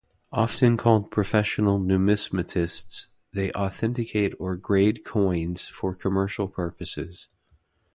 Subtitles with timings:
[0.31, 7.29] Often called professional numismatists, they authenticate or grade coins for commercial purposes.